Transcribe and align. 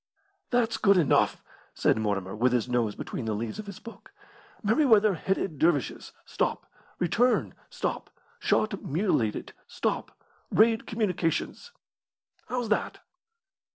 "That's 0.49 0.77
good 0.77 0.97
enough," 0.97 1.43
said 1.75 1.95
Mortimer, 1.95 2.35
with 2.35 2.53
his 2.53 2.67
nose 2.67 2.95
between 2.95 3.25
the 3.25 3.35
leaves 3.35 3.59
of 3.59 3.67
his 3.67 3.77
book. 3.77 4.11
"'Merryweather 4.63 5.13
headed 5.13 5.59
dervishes 5.59 6.11
stop 6.25 6.65
return 6.97 7.53
stop 7.69 8.09
shot 8.39 8.83
mutilated 8.83 9.53
stop 9.67 10.11
raid 10.49 10.87
communications.' 10.87 11.71
How's 12.47 12.69
that?" 12.69 13.01